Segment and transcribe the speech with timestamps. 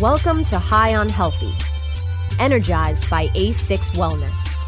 [0.00, 1.52] Welcome to High on Healthy,
[2.38, 4.62] energized by A6 Wellness.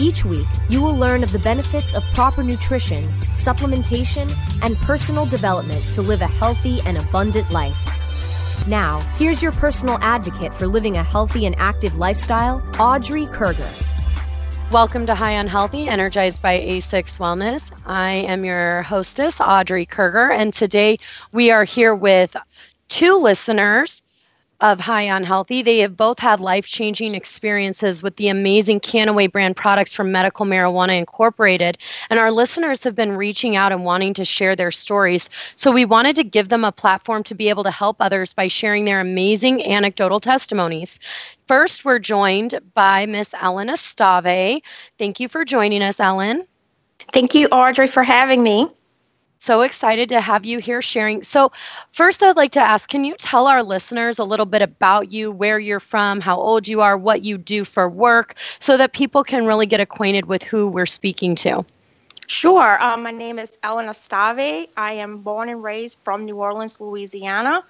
[0.00, 3.04] Each week, you will learn of the benefits of proper nutrition,
[3.36, 7.78] supplementation, and personal development to live a healthy and abundant life.
[8.66, 13.70] Now, here's your personal advocate for living a healthy and active lifestyle, Audrey Kerger.
[14.72, 17.70] Welcome to High on Healthy, energized by A6 Wellness.
[17.86, 20.98] I am your hostess, Audrey Kerger, and today
[21.30, 22.34] we are here with
[22.88, 24.02] two listeners
[24.62, 25.62] of High on Healthy.
[25.62, 30.46] They have both had life changing experiences with the amazing Kannaway brand products from Medical
[30.46, 31.76] Marijuana Incorporated.
[32.08, 35.28] And our listeners have been reaching out and wanting to share their stories.
[35.56, 38.48] So we wanted to give them a platform to be able to help others by
[38.48, 41.00] sharing their amazing anecdotal testimonies.
[41.48, 44.62] First, we're joined by Miss Ellen Estave.
[44.96, 46.46] Thank you for joining us, Ellen.
[47.12, 48.68] Thank you, Audrey, for having me
[49.42, 51.24] so excited to have you here sharing.
[51.24, 51.50] So,
[51.90, 55.32] first, I'd like to ask can you tell our listeners a little bit about you,
[55.32, 59.24] where you're from, how old you are, what you do for work, so that people
[59.24, 61.64] can really get acquainted with who we're speaking to?
[62.28, 62.80] Sure.
[62.80, 64.68] Um, my name is Ellen Estave.
[64.76, 67.64] I am born and raised from New Orleans, Louisiana.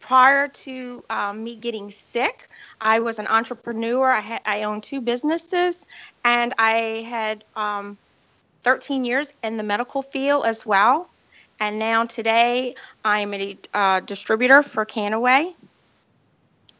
[0.00, 2.48] Prior to um, me getting sick,
[2.80, 4.10] I was an entrepreneur.
[4.10, 5.84] I had I owned two businesses,
[6.24, 7.98] and I had um,
[8.64, 11.08] 13 years in the medical field as well.
[11.60, 15.54] And now today I'm a uh, distributor for Kannaway.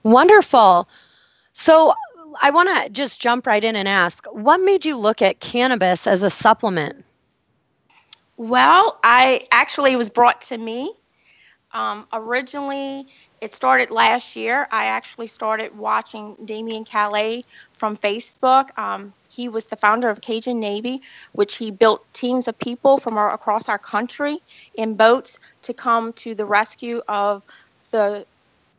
[0.02, 0.88] Wonderful.
[1.52, 1.94] So
[2.42, 6.06] I want to just jump right in and ask what made you look at cannabis
[6.06, 7.04] as a supplement?
[8.36, 10.92] Well, I actually was brought to me.
[11.72, 13.06] Um, originally,
[13.40, 14.66] it started last year.
[14.70, 18.76] I actually started watching Damien Calais from Facebook.
[18.78, 23.16] Um, he was the founder of Cajun Navy, which he built teams of people from
[23.16, 24.38] our, across our country
[24.74, 27.42] in boats to come to the rescue of
[27.90, 28.24] the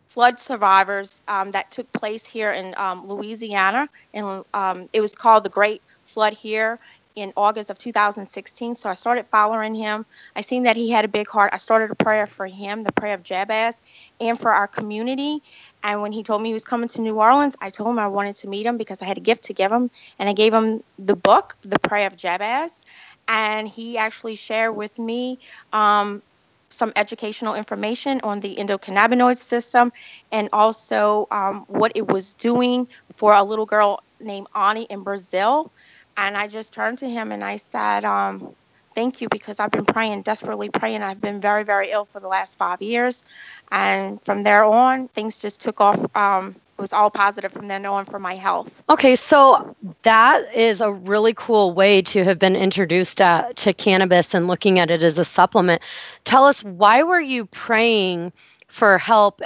[0.07, 3.89] flood survivors um, that took place here in um, Louisiana.
[4.13, 6.79] And um, it was called the Great Flood here
[7.15, 8.75] in August of 2016.
[8.75, 10.05] So I started following him.
[10.35, 11.51] I seen that he had a big heart.
[11.53, 13.81] I started a prayer for him, the prayer of Jabez,
[14.19, 15.41] and for our community.
[15.85, 18.07] And when he told me he was coming to New Orleans, I told him I
[18.07, 19.91] wanted to meet him because I had a gift to give him.
[20.17, 22.83] And I gave him the book, The Prayer of Jabez.
[23.27, 25.37] And he actually shared with me
[25.71, 26.23] um,
[26.69, 29.93] some educational information on the endocannabinoid system
[30.31, 35.71] and also um, what it was doing for a little girl named Ani in Brazil.
[36.17, 38.55] And I just turned to him and I said, um,
[38.95, 41.03] thank you because I've been praying, desperately praying.
[41.03, 43.23] I've been very, very ill for the last five years.
[43.71, 46.03] And from there on, things just took off.
[46.15, 48.83] Um, it was all positive from then on for my health.
[48.89, 54.33] Okay, so that is a really cool way to have been introduced uh, to cannabis
[54.33, 55.81] and looking at it as a supplement.
[56.23, 58.33] Tell us, why were you praying
[58.67, 59.41] for help?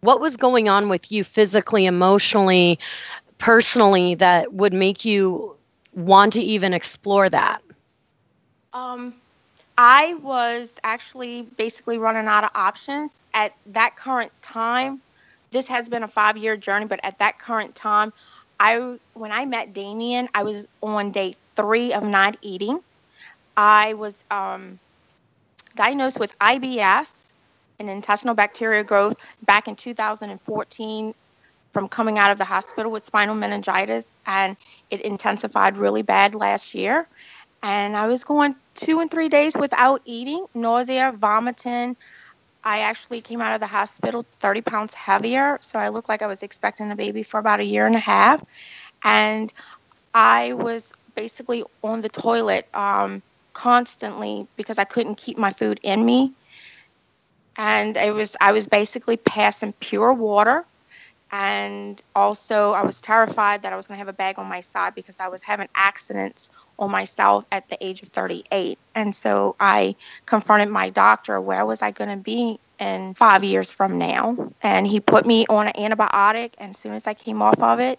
[0.00, 2.78] What was going on with you physically, emotionally,
[3.38, 5.56] personally that would make you
[5.92, 7.62] want to even explore that?
[8.74, 9.14] Um,
[9.78, 15.00] I was actually basically running out of options at that current time.
[15.52, 18.12] This has been a five year journey, but at that current time,
[18.58, 22.80] I when I met Damien, I was on day three of not eating.
[23.56, 24.80] I was um,
[25.76, 27.30] diagnosed with IBS,
[27.78, 31.14] an intestinal bacteria growth, back in 2014
[31.72, 34.56] from coming out of the hospital with spinal meningitis, and
[34.90, 37.08] it intensified really bad last year
[37.64, 41.96] and I was going two and three days without eating, nausea, vomiting.
[42.62, 46.26] I actually came out of the hospital 30 pounds heavier, so I looked like I
[46.26, 48.44] was expecting a baby for about a year and a half.
[49.02, 49.50] And
[50.12, 53.22] I was basically on the toilet um,
[53.54, 56.32] constantly because I couldn't keep my food in me.
[57.56, 60.66] And it was I was basically passing pure water
[61.32, 64.60] and also I was terrified that I was going to have a bag on my
[64.60, 68.78] side because I was having accidents on myself at the age of 38.
[68.94, 69.96] And so I
[70.26, 74.52] confronted my doctor, where was I going to be in five years from now?
[74.62, 76.52] And he put me on an antibiotic.
[76.58, 77.98] And as soon as I came off of it,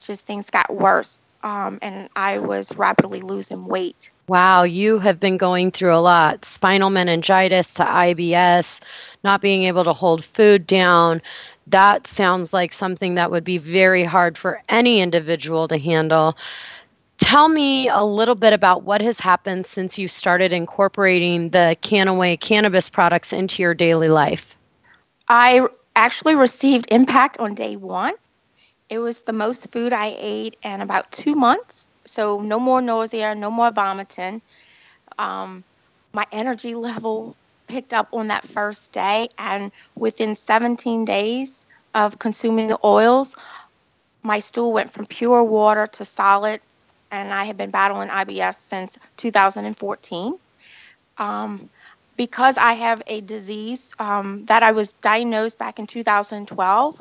[0.00, 1.20] just things got worse.
[1.42, 4.10] Um, and I was rapidly losing weight.
[4.28, 8.80] Wow, you have been going through a lot spinal meningitis to IBS,
[9.24, 11.22] not being able to hold food down
[11.70, 16.36] that sounds like something that would be very hard for any individual to handle.
[17.30, 22.40] Tell me a little bit about what has happened since you started incorporating the Kannaway
[22.40, 24.56] cannabis products into your daily life.
[25.28, 28.14] I actually received impact on day one.
[28.88, 31.86] It was the most food I ate in about two months.
[32.04, 34.42] So, no more nausea, no more vomiting.
[35.16, 35.62] Um,
[36.12, 37.36] my energy level
[37.68, 43.36] picked up on that first day, and within 17 days, of consuming the oils,
[44.24, 46.60] my stool went from pure water to solid,
[47.10, 50.38] and I have been battling IBS since 2014.
[51.18, 51.68] Um,
[52.16, 57.00] because I have a disease um, that I was diagnosed back in 2012,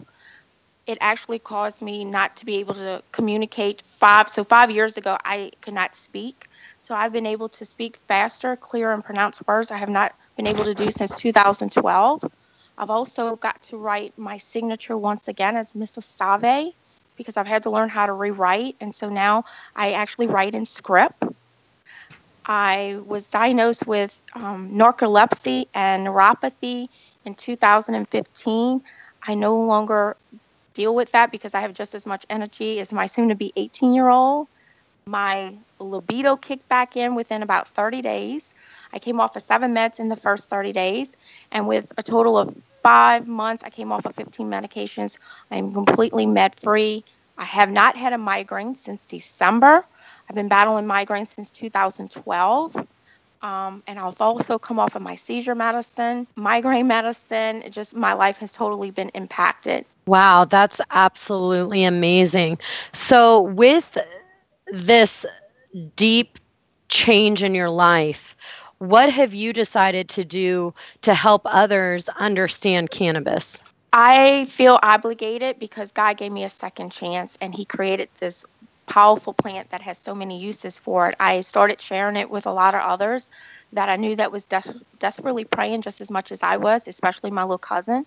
[0.90, 5.16] it actually caused me not to be able to communicate five so five years ago
[5.24, 6.48] i could not speak.
[6.80, 10.48] So i've been able to speak faster clear and pronounce words i have not been
[10.48, 12.26] able to do since 2012
[12.80, 16.74] i've also got to write my signature once again as miss Estave
[17.20, 19.44] because i've had to learn how to rewrite and so now
[19.76, 21.24] i actually write in script
[22.46, 26.90] i was diagnosed with um, narcolepsy and neuropathy
[27.26, 28.82] in 2015
[29.24, 30.16] I no longer
[30.74, 33.52] deal with that because I have just as much energy as my soon to be
[33.56, 34.48] 18 year old.
[35.06, 38.54] My libido kicked back in within about 30 days.
[38.94, 41.16] I came off of seven meds in the first 30 days,
[41.52, 45.18] and with a total of five months, I came off of 15 medications.
[45.52, 47.04] I am completely med free.
[47.38, 49.86] I have not had a migraine since December.
[50.30, 52.88] I've been battling migraines since 2012.
[53.42, 57.62] Um, and I've also come off of my seizure medicine, migraine medicine.
[57.62, 59.86] It just my life has totally been impacted.
[60.08, 62.58] Wow, that's absolutely amazing.
[62.92, 63.98] So, with
[64.72, 65.26] this
[65.96, 66.40] deep
[66.90, 68.36] change in your life,
[68.80, 73.62] what have you decided to do to help others understand cannabis?
[73.92, 78.46] I feel obligated because God gave me a second chance and He created this
[78.88, 81.16] powerful plant that has so many uses for it.
[81.20, 83.30] I started sharing it with a lot of others
[83.74, 87.32] that I knew that was des- desperately praying just as much as I was, especially
[87.32, 88.06] my little cousin.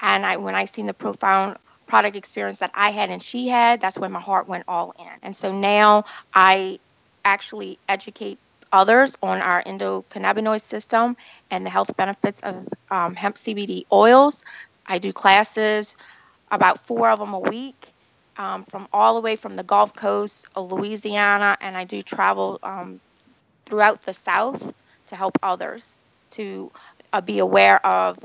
[0.00, 1.56] And I, when I seen the profound
[1.86, 5.12] product experience that I had and she had, that's when my heart went all in.
[5.22, 6.78] And so now I
[7.24, 8.38] actually educate
[8.72, 11.16] others on our endocannabinoid system
[11.50, 14.44] and the health benefits of um, hemp CBD oils.
[14.86, 15.96] I do classes,
[16.50, 17.92] about four of them a week,
[18.36, 22.58] um, from all the way from the Gulf Coast of Louisiana, and I do travel
[22.62, 23.00] um,
[23.66, 24.72] throughout the South
[25.08, 25.94] to help others
[26.32, 26.70] to
[27.12, 28.18] uh, be aware of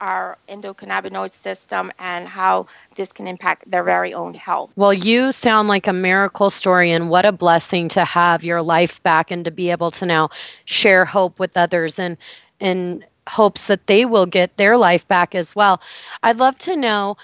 [0.00, 2.66] our endocannabinoid system and how
[2.96, 4.72] this can impact their very own health.
[4.76, 9.02] Well, you sound like a miracle story, and what a blessing to have your life
[9.02, 10.30] back and to be able to now
[10.64, 12.16] share hope with others and
[12.60, 15.80] in hopes that they will get their life back as well.
[16.22, 17.16] I'd love to know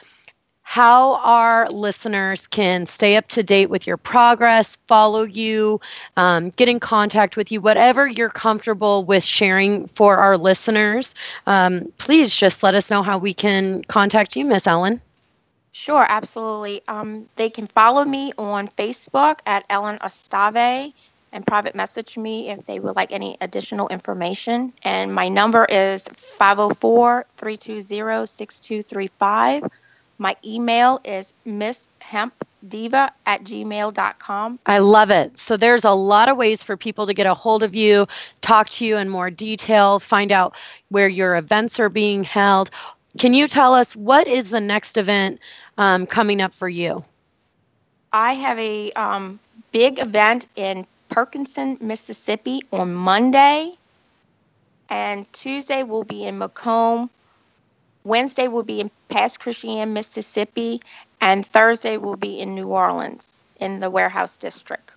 [0.68, 5.80] how our listeners can stay up to date with your progress, follow you,
[6.16, 11.14] um, get in contact with you, whatever you're comfortable with sharing for our listeners.
[11.46, 15.00] Um, please just let us know how we can contact you, Miss Ellen.
[15.70, 16.82] Sure, absolutely.
[16.88, 20.92] Um, they can follow me on Facebook at Ellen Estave
[21.30, 24.72] and private message me if they would like any additional information.
[24.82, 29.70] And my number is 504 320 6235
[30.18, 34.58] my email is misshempdiva at gmail.com.
[34.66, 35.38] I love it.
[35.38, 38.06] So there's a lot of ways for people to get a hold of you,
[38.40, 40.56] talk to you in more detail, find out
[40.88, 42.70] where your events are being held.
[43.18, 45.40] Can you tell us what is the next event
[45.78, 47.04] um, coming up for you?
[48.12, 49.38] I have a um,
[49.72, 53.72] big event in Perkinston, Mississippi on Monday,
[54.88, 57.10] and Tuesday will be in McComb,
[58.06, 60.80] Wednesday will be in Pass Christian, Mississippi,
[61.20, 64.92] and Thursday will be in New Orleans in the warehouse district.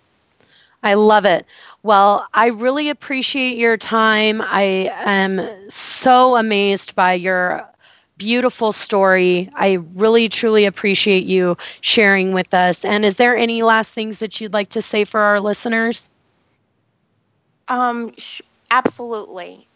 [0.82, 1.46] I love it.
[1.82, 4.40] Well, I really appreciate your time.
[4.42, 7.68] I am so amazed by your
[8.16, 9.50] beautiful story.
[9.54, 12.84] I really, truly appreciate you sharing with us.
[12.84, 16.10] And is there any last things that you'd like to say for our listeners?
[17.68, 19.68] Um, sh- absolutely.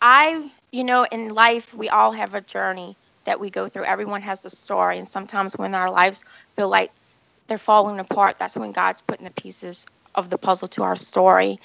[0.00, 3.84] I you know, in life, we all have a journey that we go through.
[3.84, 4.98] Everyone has a story.
[4.98, 6.24] And sometimes when our lives
[6.56, 6.92] feel like
[7.48, 11.60] they're falling apart, that's when God's putting the pieces of the puzzle to our story.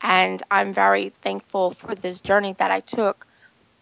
[0.00, 3.26] And I'm very thankful for this journey that I took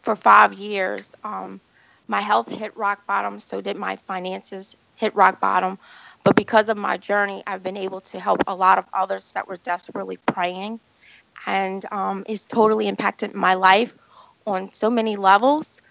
[0.02, 1.12] for five years.
[1.24, 1.60] Um,
[2.08, 5.78] my health hit rock bottom, so did my finances hit rock bottom.
[6.24, 9.48] But because of my journey, I've been able to help a lot of others that
[9.48, 10.80] were desperately praying.
[11.46, 13.96] And um, it's totally impacted my life
[14.46, 15.82] on so many levels.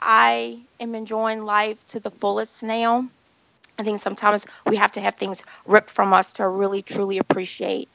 [0.00, 3.08] I am enjoying life to the fullest now.
[3.78, 7.88] I think sometimes we have to have things ripped from us to really truly appreciate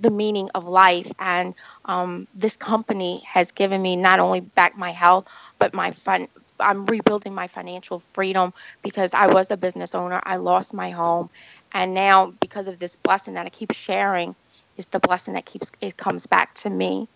[0.00, 1.10] the meaning of life.
[1.18, 1.54] And
[1.86, 5.26] um, this company has given me not only back my health,
[5.58, 6.28] but my fun.
[6.58, 8.52] I'm rebuilding my financial freedom
[8.82, 10.20] because I was a business owner.
[10.24, 11.30] I lost my home,
[11.72, 14.36] and now because of this blessing that I keep sharing,
[14.80, 17.06] is the blessing that keeps it comes back to me.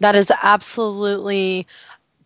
[0.00, 1.66] That is absolutely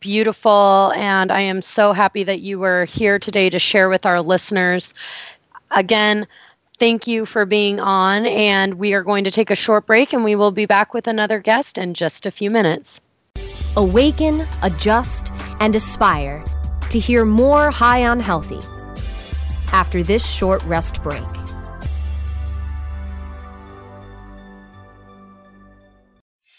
[0.00, 0.92] beautiful.
[0.96, 4.94] And I am so happy that you were here today to share with our listeners.
[5.70, 6.26] Again,
[6.78, 8.26] thank you for being on.
[8.26, 11.06] And we are going to take a short break and we will be back with
[11.06, 13.00] another guest in just a few minutes.
[13.76, 15.30] Awaken, adjust,
[15.60, 16.42] and aspire
[16.88, 18.60] to hear more High on Healthy
[19.72, 21.35] after this short rest break.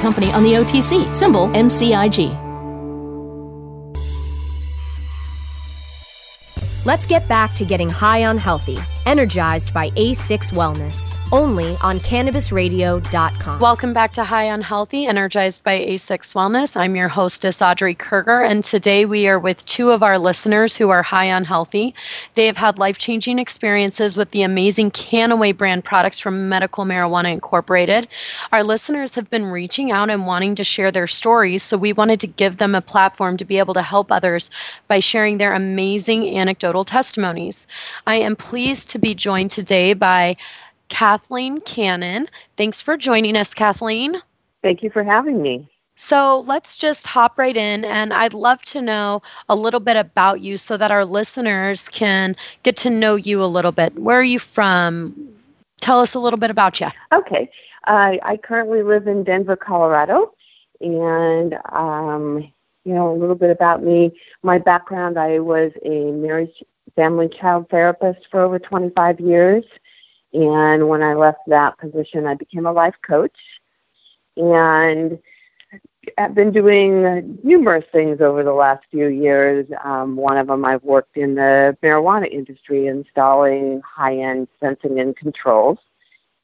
[0.00, 2.50] company on the OTC, symbol MCIG.
[6.86, 13.58] Let's get back to getting high on healthy, energized by A6 Wellness, only on cannabisradio.com.
[13.58, 16.76] Welcome back to High on Healthy, energized by A6 Wellness.
[16.76, 20.90] I'm your hostess, Audrey Kerger, and today we are with two of our listeners who
[20.90, 21.94] are high on healthy.
[22.34, 27.32] They have had life changing experiences with the amazing Kannaway brand products from Medical Marijuana
[27.32, 28.06] Incorporated.
[28.52, 32.20] Our listeners have been reaching out and wanting to share their stories, so we wanted
[32.20, 34.50] to give them a platform to be able to help others
[34.88, 37.66] by sharing their amazing anecdotal testimonies.
[38.06, 40.36] I am pleased to be joined today by
[40.88, 42.28] Kathleen Cannon.
[42.56, 44.20] Thanks for joining us, Kathleen.
[44.62, 45.68] Thank you for having me.
[45.96, 50.40] So let's just hop right in, and I'd love to know a little bit about
[50.40, 53.98] you so that our listeners can get to know you a little bit.
[53.98, 55.14] Where are you from?
[55.80, 56.88] Tell us a little bit about you.
[57.12, 57.50] Okay.
[57.86, 60.32] Uh, I currently live in Denver, Colorado,
[60.80, 62.50] and um,
[62.84, 64.10] you know a little bit about me.
[64.42, 66.62] My background: I was a marriage,
[67.00, 69.64] family, child therapist for over 25 years.
[70.34, 73.36] And when I left that position, I became a life coach.
[74.36, 75.18] And
[76.18, 79.66] I've been doing numerous things over the last few years.
[79.82, 85.16] Um, one of them, I've worked in the marijuana industry installing high end sensing and
[85.16, 85.78] controls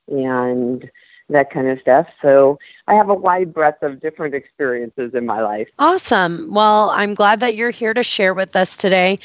[0.09, 0.91] and
[1.29, 2.07] that kind of stuff.
[2.23, 5.69] So I have a wide breadth of different experiences in my life.
[5.79, 6.49] Awesome.
[6.53, 9.19] Well, I'm glad that you're here to share with us today.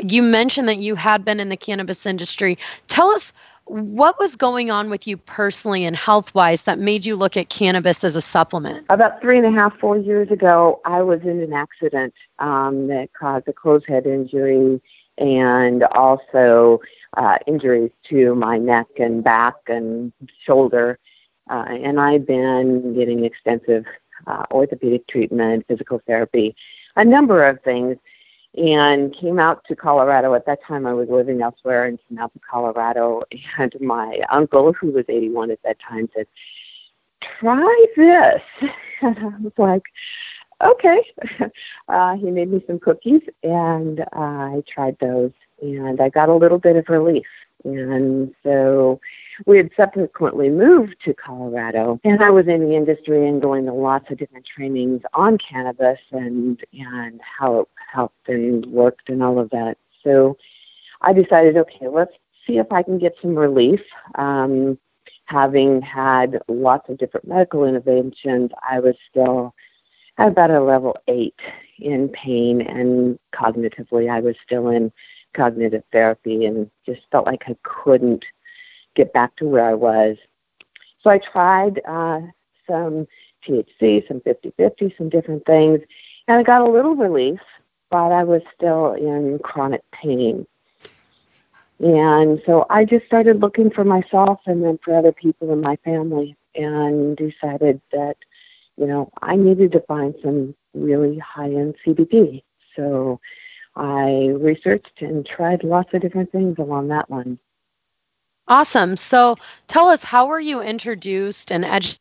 [0.00, 2.56] You mentioned that you had been in the cannabis industry.
[2.88, 3.32] Tell us
[3.70, 7.50] what was going on with you personally and health wise that made you look at
[7.50, 8.84] cannabis as a supplement?
[8.90, 13.10] About three and a half, four years ago, I was in an accident um, that
[13.18, 14.80] caused a closed head injury
[15.18, 16.80] and also
[17.16, 20.12] uh, injuries to my neck and back and
[20.44, 20.98] shoulder.
[21.50, 23.84] Uh, and I've been getting extensive
[24.26, 26.54] uh, orthopedic treatment, physical therapy,
[26.96, 27.96] a number of things.
[28.56, 30.34] and came out to Colorado.
[30.34, 33.22] At that time, I was living elsewhere and came out to Colorado.
[33.58, 36.26] And my uncle, who was 81 at that time, said,
[37.20, 38.42] Try this.
[39.02, 39.84] And I was like,
[40.62, 41.02] Okay.
[41.88, 44.04] Uh, he made me some cookies, and uh,
[44.56, 47.26] I tried those, and I got a little bit of relief.
[47.64, 49.00] And so
[49.46, 53.72] we had subsequently moved to Colorado, and I was in the industry and going to
[53.72, 59.38] lots of different trainings on cannabis and and how it helped and worked and all
[59.38, 59.78] of that.
[60.02, 60.36] So
[61.00, 62.12] I decided, okay, let's
[62.46, 63.80] see if I can get some relief.
[64.16, 64.78] Um,
[65.26, 69.54] having had lots of different medical interventions, I was still
[70.18, 71.38] at about a level eight
[71.78, 74.92] in pain, and cognitively, I was still in
[75.34, 78.24] cognitive therapy and just felt like I couldn't
[78.94, 80.16] get back to where I was.
[81.02, 82.20] So I tried uh,
[82.68, 83.06] some
[83.46, 85.80] THC, some 50 50, some different things,
[86.28, 87.40] and I got a little relief,
[87.90, 90.46] but I was still in chronic pain.
[91.80, 95.76] And so I just started looking for myself and then for other people in my
[95.76, 98.16] family and decided that,
[98.76, 102.42] you know, I needed to find some really high end CBD.
[102.76, 103.18] So
[103.76, 107.38] I researched and tried lots of different things along that line.
[108.48, 108.96] Awesome.
[108.96, 109.36] So
[109.68, 111.98] tell us, how were you introduced and educated?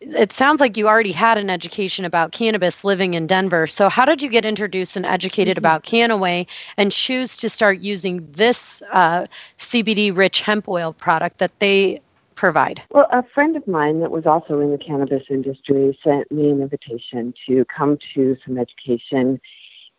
[0.00, 3.66] It sounds like you already had an education about cannabis living in Denver.
[3.66, 5.64] So, how did you get introduced and educated mm-hmm.
[5.64, 9.26] about Kannaway and choose to start using this uh,
[9.58, 12.02] CBD rich hemp oil product that they
[12.34, 12.82] provide?
[12.90, 16.60] Well, a friend of mine that was also in the cannabis industry sent me an
[16.60, 19.40] invitation to come to some education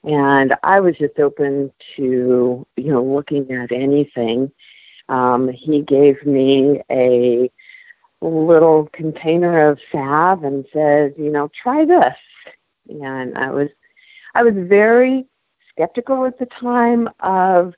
[0.04, 4.52] and I was just open to you know looking at anything.
[5.10, 7.52] Um, he gave me a
[8.22, 12.16] little container of salve and said, you know, try this.
[12.90, 13.70] And I was
[14.36, 15.26] I was very
[15.72, 17.74] skeptical at the time of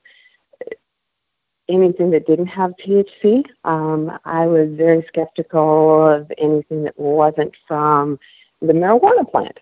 [1.70, 3.44] anything that didn't have THC.
[3.64, 8.20] Um, I was very skeptical of anything that wasn't from
[8.62, 9.58] the marijuana plant.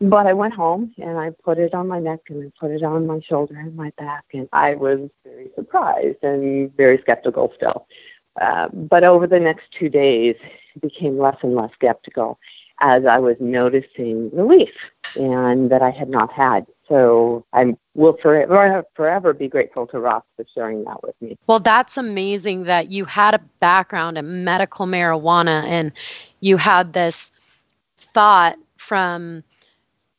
[0.00, 2.84] But I went home and I put it on my neck and I put it
[2.84, 7.86] on my shoulder and my back, and I was very surprised and very skeptical still.
[8.40, 10.36] Uh, but over the next two days,
[10.80, 12.38] became less and less skeptical
[12.80, 14.70] as I was noticing relief
[15.16, 16.66] and that I had not had.
[16.88, 21.36] So I will forever, forever be grateful to Ross for sharing that with me.
[21.46, 25.92] Well, that's amazing that you had a background in medical marijuana and
[26.40, 27.30] you had this
[27.96, 29.42] thought from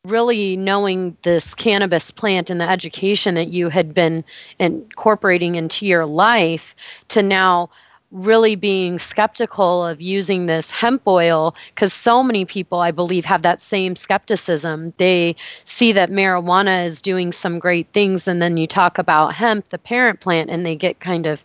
[0.06, 4.24] really knowing this cannabis plant and the education that you had been
[4.58, 6.74] incorporating into your life
[7.10, 7.70] to now
[8.12, 13.44] really being skeptical of using this hemp oil because so many people i believe have
[13.44, 14.94] that same skepticism.
[14.98, 19.70] They see that marijuana is doing some great things and then you talk about hemp
[19.70, 21.44] the parent plant and they get kind of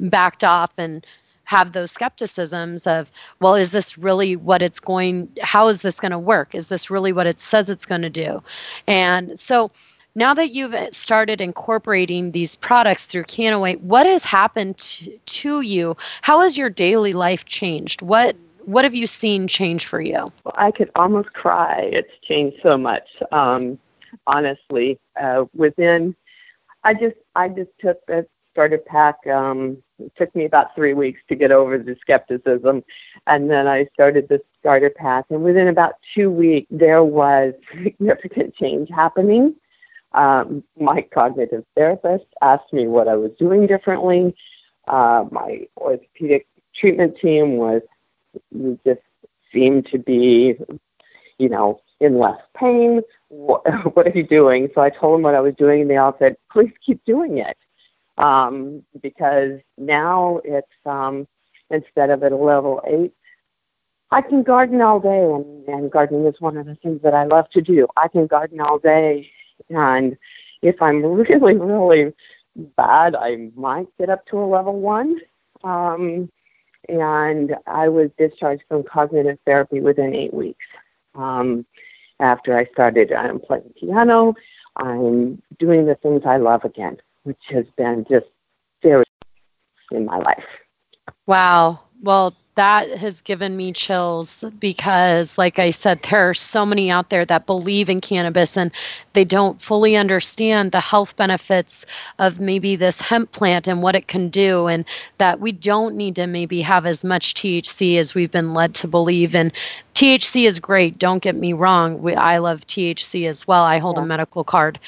[0.00, 1.04] backed off and
[1.46, 6.12] have those skepticisms of, well, is this really what it's going, how is this going
[6.12, 6.54] to work?
[6.54, 8.42] Is this really what it says it's going to do?
[8.86, 9.70] And so
[10.16, 15.96] now that you've started incorporating these products through Kannaway, what has happened to, to you?
[16.22, 18.02] How has your daily life changed?
[18.02, 20.26] What what have you seen change for you?
[20.42, 21.88] Well, I could almost cry.
[21.92, 23.08] It's changed so much.
[23.30, 23.78] Um,
[24.26, 26.16] honestly, uh, within,
[26.82, 28.26] I just I just took a
[28.56, 32.82] starter pack um, it took me about three weeks to get over the skepticism.
[33.26, 35.26] And then I started the starter pack.
[35.28, 39.54] And within about two weeks, there was significant change happening.
[40.12, 44.34] Um, my cognitive therapist asked me what I was doing differently.
[44.88, 47.82] Uh, my orthopedic treatment team was
[48.86, 49.02] just
[49.52, 50.56] seemed to be,
[51.36, 53.02] you know, in less pain.
[53.28, 53.62] What,
[53.94, 54.70] what are you doing?
[54.74, 57.36] So I told them what I was doing, and they all said, please keep doing
[57.36, 57.58] it
[58.18, 61.26] um, because now it's um,
[61.70, 63.12] instead of at a level eight,
[64.10, 67.24] I can garden all day, and, and gardening is one of the things that I
[67.24, 67.88] love to do.
[67.96, 69.28] I can garden all day,
[69.68, 70.16] and
[70.62, 72.12] if I'm really, really
[72.76, 75.20] bad, I might get up to a level one.
[75.64, 76.30] Um,
[76.88, 80.64] and I was discharged from cognitive therapy within eight weeks.
[81.16, 81.66] Um,
[82.20, 84.34] after I started, I'm playing piano.
[84.76, 88.26] I'm doing the things I love again which has been just
[88.82, 89.02] very
[89.90, 90.44] in my life.
[91.26, 91.80] Wow.
[92.02, 97.10] Well, that has given me chills because like i said there are so many out
[97.10, 98.70] there that believe in cannabis and
[99.12, 101.84] they don't fully understand the health benefits
[102.18, 104.86] of maybe this hemp plant and what it can do and
[105.18, 108.88] that we don't need to maybe have as much thc as we've been led to
[108.88, 109.52] believe and
[109.94, 113.96] thc is great don't get me wrong we, i love thc as well i hold
[113.98, 114.02] yeah.
[114.02, 114.78] a medical card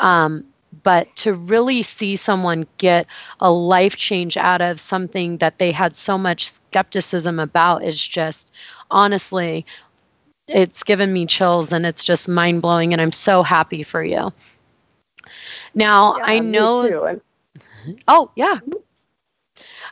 [0.00, 0.44] um,
[0.82, 3.06] but to really see someone get
[3.40, 8.50] a life change out of something that they had so much skepticism about is just
[8.90, 9.66] honestly
[10.48, 14.32] it's given me chills and it's just mind blowing and I'm so happy for you.
[15.74, 17.20] Now, yeah, I know
[18.08, 18.58] Oh, yeah.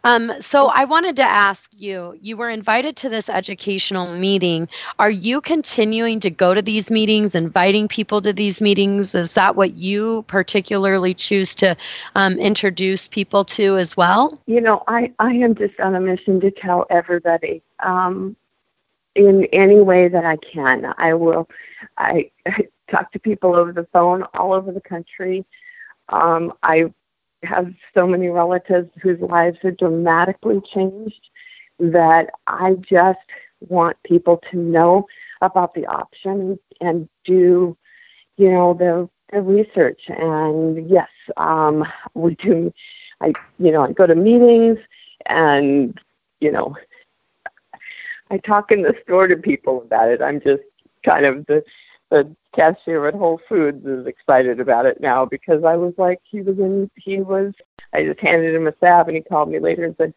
[0.04, 4.68] Um, so I wanted to ask you you were invited to this educational meeting.
[4.98, 9.14] Are you continuing to go to these meetings, inviting people to these meetings?
[9.14, 11.76] Is that what you particularly choose to
[12.14, 14.40] um, introduce people to as well?
[14.46, 18.36] You know, I, I am just on a mission to tell everybody um,
[19.14, 20.94] in any way that I can.
[20.98, 21.48] I will.
[21.96, 25.44] I, I talk to people over the phone all over the country.
[26.08, 26.92] Um, I
[27.42, 31.28] have so many relatives whose lives have dramatically changed
[31.78, 33.18] that I just
[33.60, 35.06] want people to know
[35.40, 37.76] about the option and do,
[38.36, 40.02] you know, the, the research.
[40.08, 42.72] And yes, um, we do.
[43.20, 44.78] I, you know, I go to meetings
[45.26, 45.98] and,
[46.40, 46.76] you know,
[48.30, 50.20] I talk in the store to people about it.
[50.20, 50.62] I'm just
[51.04, 51.62] kind of the
[52.10, 56.40] the cashier at Whole Foods is excited about it now because I was like, he
[56.40, 57.52] was in, he was,
[57.92, 60.14] I just handed him a salve and he called me later and said,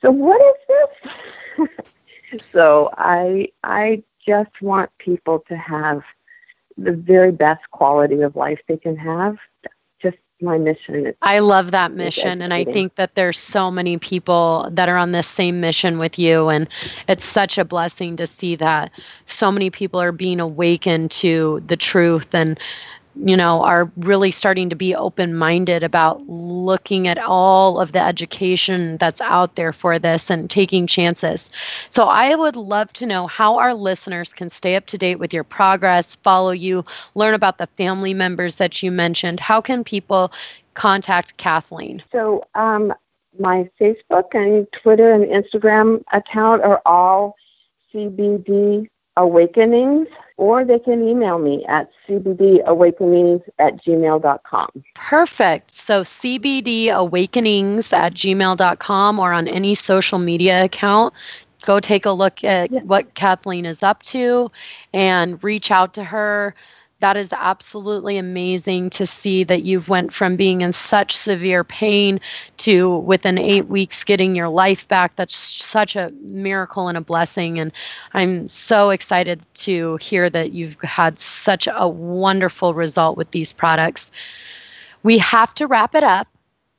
[0.00, 1.68] so what is
[2.28, 2.42] this?
[2.52, 6.02] so I, I just want people to have
[6.76, 9.36] the very best quality of life they can have
[10.42, 11.14] my mission.
[11.22, 12.42] I love that mission.
[12.42, 16.18] And I think that there's so many people that are on this same mission with
[16.18, 16.48] you.
[16.48, 16.68] And
[17.08, 18.90] it's such a blessing to see that
[19.26, 22.58] so many people are being awakened to the truth and
[23.16, 28.00] you know, are really starting to be open minded about looking at all of the
[28.00, 31.50] education that's out there for this and taking chances.
[31.90, 35.32] So, I would love to know how our listeners can stay up to date with
[35.32, 39.40] your progress, follow you, learn about the family members that you mentioned.
[39.40, 40.32] How can people
[40.74, 42.02] contact Kathleen?
[42.12, 42.92] So, um,
[43.38, 47.36] my Facebook and Twitter and Instagram account are all
[47.92, 54.84] CBD Awakenings or they can email me at cbdawakenings at gmail.com.
[54.94, 55.70] Perfect.
[55.70, 61.14] So cbdawakenings at gmail.com or on any social media account.
[61.64, 62.80] Go take a look at yeah.
[62.80, 64.50] what Kathleen is up to
[64.92, 66.54] and reach out to her
[67.02, 72.20] that is absolutely amazing to see that you've went from being in such severe pain
[72.58, 75.16] to within eight weeks getting your life back.
[75.16, 77.58] That's such a miracle and a blessing.
[77.58, 77.72] And
[78.14, 84.12] i'm so excited to hear that you've had such a wonderful result with these products.
[85.02, 86.28] We have to wrap it up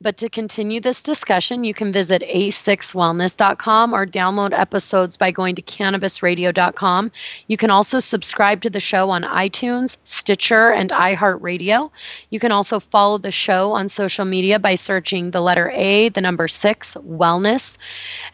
[0.04, 5.62] but to continue this discussion, you can visit a6wellness.com or download episodes by going to
[5.62, 7.10] cannabisradio.com.
[7.46, 11.90] You can also subscribe to the show on iTunes, Stitcher, and iHeartRadio.
[12.28, 16.20] You can also follow the show on social media by searching the letter A, the
[16.20, 17.78] number six, wellness.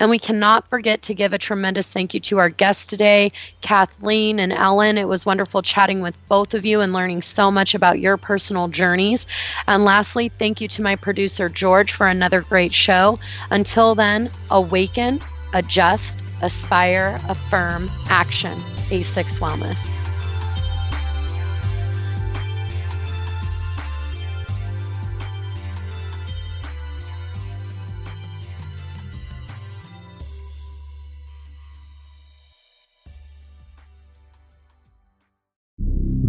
[0.01, 3.31] And we cannot forget to give a tremendous thank you to our guests today,
[3.61, 4.99] Kathleen and Ellen.
[4.99, 8.67] It was wonderful chatting with both of you and learning so much about your personal
[8.67, 9.25] journeys.
[9.69, 13.19] And lastly, thank you to my producer, George for another great show.
[13.51, 15.21] Until then, awaken,
[15.53, 18.57] adjust, aspire, affirm, action.
[18.89, 20.00] A6 Wellness.